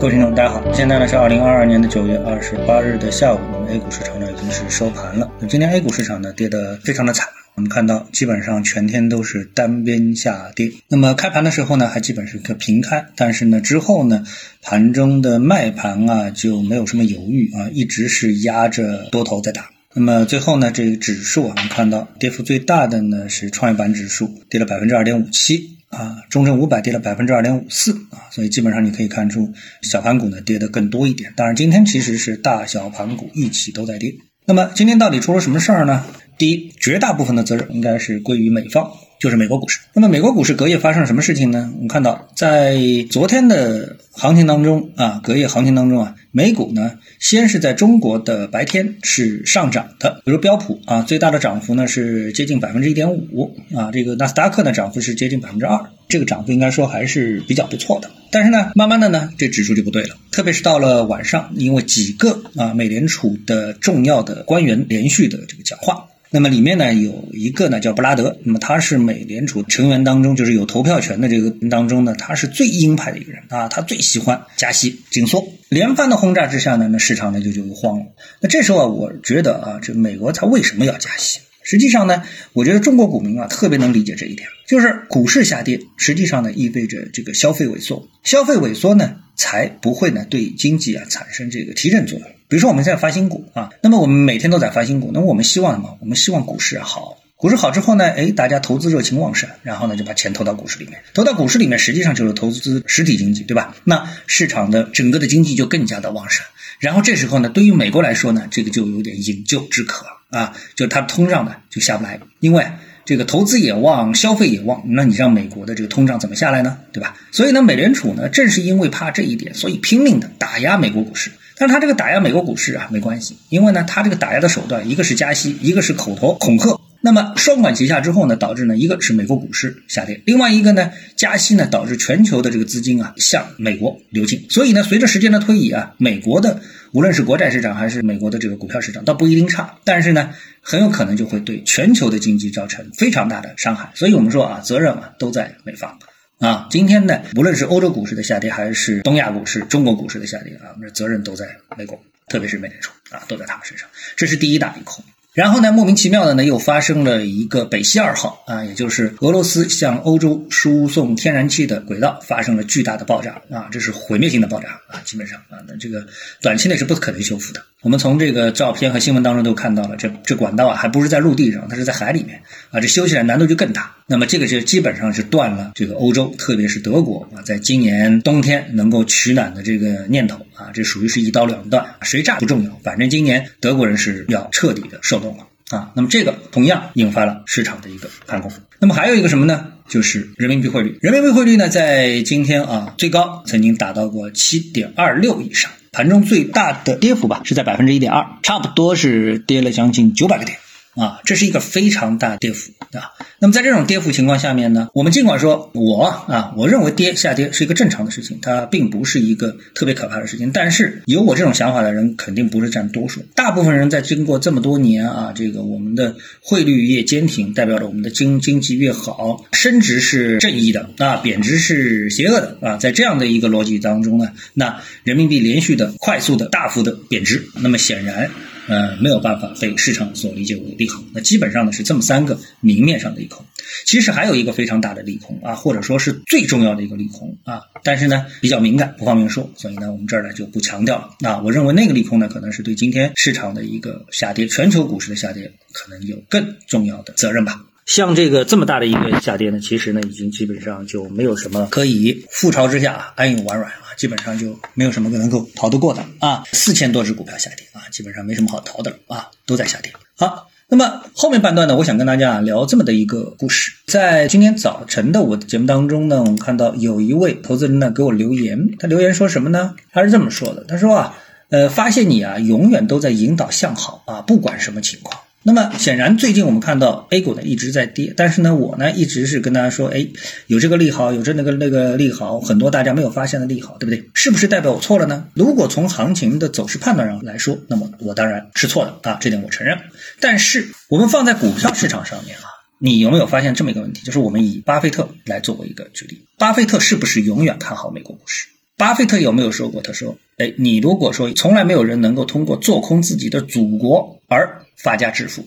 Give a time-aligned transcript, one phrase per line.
[0.00, 5.30] 各位听众，大家好，现在呢是二零二二年的九月二十八日的下午，那么 A 股市场呢已经是收盘了。
[5.38, 10.72] 那今天 A 股市场呢跌得非常的惨，我们看到基本上全天都是单边下跌。
[10.88, 14.24] 那么开盘的时候呢还基本是个平开，但是呢之后呢
[14.62, 19.68] 盘中的卖盘啊就没有什么犹豫啊，一直是压着多头在打。
[19.94, 25.76] 那么最后呢这个指数，我们看到跌幅最大的呢是创业板指数跌了百分之二点五七。
[25.90, 29.52] 啊，中证五百跌了百分之二点五四啊，所以基本上你可以看出
[29.82, 31.32] 小盘股呢跌的更多一点。
[31.36, 34.14] 当然，今天其实是大小盘股一起都在跌。
[34.46, 36.04] 那么今天到底出了什么事儿呢？
[36.38, 38.90] 第一，绝大部分的责任应该是归于美方。
[39.20, 39.78] 就是美国股市。
[39.92, 41.70] 那么美国股市隔夜发生了什么事情呢？
[41.74, 42.76] 我们看到，在
[43.10, 58.10] 昨天的行情当中啊，隔夜行情当中啊，美股呢先是在中国的白天是上涨的，比如标普啊，最大的涨幅呢是接近百分之一点五啊，这个纳斯达克的涨幅是接近百分之二，这个涨幅应该说还是比较不错的。
[58.30, 66.06] 但是呢，慢慢的呢，这指数就不对了，特别是到了晚上，因为几个啊美联储的重要的官员连续的这个讲话。
[66.32, 75.52] 那么里面呢有一个呢叫布拉德，那么他是美联储成员当中就是有投票权的这个当中呢，他是最鹰派的一个人啊，他最喜欢加息紧缩。
[75.68, 78.06] 连番的轰炸之下呢，那市场呢就就慌了。
[78.40, 81.40] 那这时候啊，我觉得啊，这美国它为什么要加息？
[81.62, 92.28] 实际上呢，我觉得中国股民啊特别能理解这一点，就是股市下跌，实际上呢意味着这个消费萎缩，消费萎缩呢才不会呢对经济啊产生这个提振作用。
[92.50, 95.96] 比如说我们现在发新股啊，那么我们每天都在发新股，那么我们希望什么？
[96.00, 103.76] 我们希望股市好，股市好之后呢，哎，大家投资热情旺盛，然后呢就把钱投到股市里面，投到股市里面实际上就是投资实体经济，对吧？
[103.84, 106.44] 那市场的整个的经济就更加的旺盛，
[106.80, 112.66] 然后这时候呢，对于美国来说呢，这个就有点饮鸩止渴啊，就它通胀呢就下不来，因为
[113.04, 116.78] 这个投资也旺，消费也旺，那你让美国的这个通胀怎么下来呢？
[116.92, 117.16] 对吧？
[117.30, 121.30] 所以呢，美联储呢正是因为怕这一点，所以拼命的打压美国股市。
[121.60, 136.62] 但是他这个打压美国股市啊，没关系，因为呢，他这个打压的手段，一个是加息，一个是口头恐吓，那么双管齐下之后呢，导致呢，一个是美国股市下跌，另外一个呢，加息呢，导致全球的这个资金啊向美国流进，所以呢，随着时间的推移啊，美国的
[136.92, 140.30] 无论是国债市场还是美国的这个股票市场，倒不一定差，但是呢，
[140.62, 145.98] 很有可能就会对全球的经济造成非常大的伤害，所以我们说啊，责任啊都在美方。
[146.40, 151.46] 啊，今天呢，无论是欧洲股市的下跌，还是东亚股市、中国股市的下跌啊，那责任都在
[151.76, 153.86] 美国，特别是美联储啊，都在他们身上。
[154.16, 155.04] 这是第一大利空。
[155.34, 166.06] 然后呢，莫名其妙的呢，又发生了一个北溪二号啊，也就是俄罗斯向欧洲输送天然气的轨道发生了巨大的爆炸啊，这是毁灭性的爆炸啊，基本上啊，那这个
[166.40, 167.62] 短期内是不可能修复的。
[167.82, 173.94] 我们从这个照片和新闻当中都看到了，这这管道啊，还不是在陆地上，它是在海里面啊，这修起来难度就更大。
[174.06, 185.92] 那么这个就基本上是断了这个欧洲，特别是德国啊，在今年冬天能够取暖的这个念头啊，这属于是一刀两断，谁炸不重要，反正今年德国人是要彻底的受冻了啊。
[185.94, 188.52] 那么这个同样引发了市场的一个看空。
[188.78, 189.72] 那么还有一个什么呢？
[189.88, 200.58] 就是人民币汇率，人民币汇率呢，在今天啊最高曾经达到过七点二六以上，盘中最大的跌幅吧是在百分之一点二，差不多是跌了将近九百个点。
[200.94, 203.12] 啊，这是一个非常大的跌幅啊。
[203.38, 210.50] 那么在这种跌幅情况下面呢，我们尽管说我啊，我认为跌下跌是一个正常的事情，它并不是一个特别可怕的事情。
[210.52, 222.76] 但是有我这种想法的人肯定不是占多数，大部分人在经过这么多年啊，这个我们的汇率越坚挺，代表着我们的经经济越好，升值是正义的啊，贬值是邪恶的啊。
[222.76, 228.28] 在这样的一个逻辑当中呢，那人民币连续的快速的大幅的贬值，那么显然。
[228.70, 231.02] 呃，没有办法被市场所理解为利好。
[231.12, 233.44] 那基本上呢是这么三个明面上的利空。
[233.84, 241.16] 其实还有一个非常大的利空啊，或者说是最重要的一个利空啊，但是呢比较敏感，不方便说，所以呢我们这儿呢就不强调了。
[241.18, 247.64] 那我认为那个利空呢，可能是对今天市场的一个下跌，全球股市的下跌，可能有更重要的责任吧。
[247.90, 256.44] 像这个这么大的一个下跌呢，其实呢已经基本上就没有什么可以覆巢之下安有完卵啊，基本上就没有什么能够逃得过的啊。
[256.52, 259.92] 四千多只股票下跌啊，基本上没什么好逃的了啊，都在下跌。
[260.16, 263.72] 好，那么后面半段呢，我想跟大家聊这么的一个故事。
[263.88, 269.74] 在今天早晨的我的节目当中呢，我们看到有一位投资人呢给我留言，他留言说什么呢？
[269.90, 275.20] 他是这么说的，他说啊，呃，发现你啊永远都在引导向好啊，不管什么情况。
[275.42, 280.06] 那么显然，最近我们看到 A 股呢一直在跌，但是呢，我呢一直是跟大家说，哎，
[280.48, 284.10] 有这个利好，有这那个那个利好，很多大家没有发现的利好，对不对？
[284.12, 285.28] 是不是代表我错了呢？
[285.32, 289.78] 如果从行情的走势判断上来说，那么我当然是错的啊，这点我承认。
[290.20, 292.44] 但是我们放在股票市场上面啊，
[292.78, 294.04] 你有没有发现这么一个问题？
[294.04, 298.46] 就是我们以巴菲特来作为一个举例，巴菲特是不是永远看好美国股市？
[298.80, 299.82] 巴菲特有没有说过？
[299.82, 305.44] 他说：“哎，你如果说从来没有人能够通过做空自己的祖国而发家致富，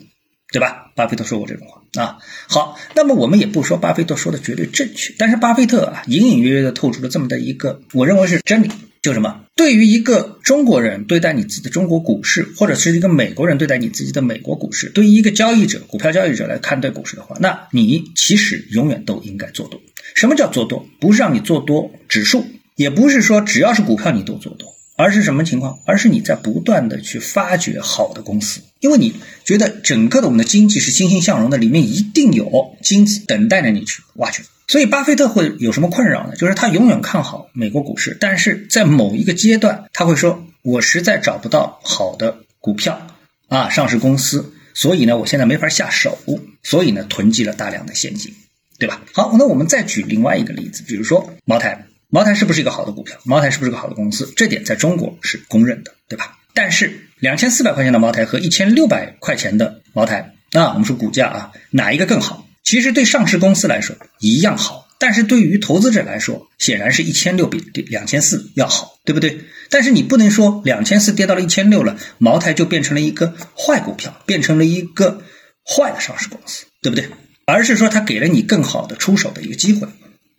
[0.51, 2.19] 对吧？”巴菲特说过这种话啊。
[2.47, 8.69] 好，那么我们也不说巴菲特说的绝对正确，但是巴菲特啊，隐隐约约的透出了这么的一个，我认为是真理。
[9.01, 9.45] 就什么？
[9.55, 19.81] 对于一个中国人对待你自己的中国股市，或者是一个美国人对待你自己的美国股市，对于一个交易者、股票交易者来看待股市的话，那你其实永远都应该做多。
[20.13, 20.85] 什么叫做多？
[21.01, 25.79] 不是让你做多指数，也不是说只要是股票你都做多，而是什么情况？
[25.85, 34.43] 而是你在不断的去发掘好的公司，因为你觉得整个的我们的经济是欣欣向荣的，里面一定有金子等待着你去挖掘。
[34.65, 36.35] 所以，巴菲特会有什么困扰呢？
[36.37, 43.07] 就是他永远看好美国股市，但是在某一个阶段，他会说：“我实在找不到好的股票
[43.49, 46.17] 啊，上市公司，所以呢，我现在没法下手，
[46.63, 48.33] 所以呢，囤积了大量的现金，
[48.79, 53.17] 对吧？”好，那我们再举另外一个例子，比如说茅台，茅台是不是一个好的股票？
[53.25, 54.31] 茅台是不是个好的公司？
[54.35, 56.37] 这点在中国是公认的，对吧？
[56.53, 62.47] 但是两千四百块钱的茅台和一千六百块钱的茅台，那我们说股价啊，哪一个更好？
[62.63, 67.57] 其实对上市公司来说一样好，但是对于投资者来说，显然是一千六比
[67.87, 69.45] 两千四要好，对不对？
[69.71, 75.23] 但是你不能说两千四跌到了一千六了，茅台就变成了一个坏股票，变成了一个
[75.65, 77.09] 坏的上市公司，对不对？
[77.47, 79.87] 而是说它给了你更好的出手的一个机会，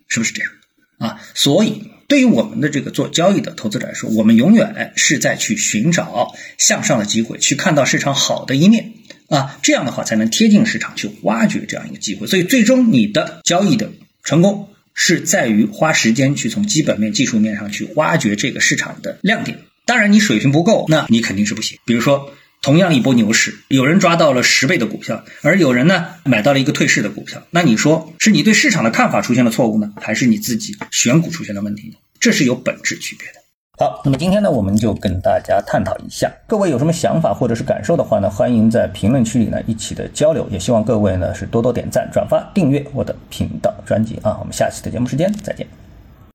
[0.07, 0.53] 是不是这样？
[0.99, 8.93] 啊，所以对于我们的这个做交易的投资者来说，我们永远是在去寻找向上的机会，去看到市场好的一面。
[9.31, 13.91] 啊，这样的话才能贴近市场去挖掘这样一个机会，所以最终你的交易的
[14.23, 19.59] 成功是在于花时间去从基本面、技术面上去挖掘这个市场的亮点。
[19.87, 21.79] 当然，你水平不够，那你肯定是不行。
[21.87, 22.33] 比如说，
[22.65, 31.97] 同样一波牛市，有人抓到了十倍的股票，而有人呢买到了一个退市的股票，那你说是你对市场的看法出现了错误呢，还是你自己选股出现了问题呢？
[32.19, 33.35] 这是有本质区别的。
[33.77, 36.33] 好，那么今天呢，我们就跟大家探讨一下。
[36.47, 40.49] 各位有什么想法或者是感受的话呢，欢迎在评论区里呢一起的交流。
[40.51, 44.39] 也希望各位呢是多多点赞、转发、订阅我的频道专辑啊。
[44.41, 45.84] 我们下期的节目时间再见。